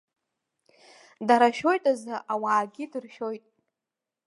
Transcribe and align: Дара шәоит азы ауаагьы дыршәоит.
Дара 1.27 1.47
шәоит 1.57 1.83
азы 1.91 2.15
ауаагьы 2.33 2.85
дыршәоит. 2.91 3.43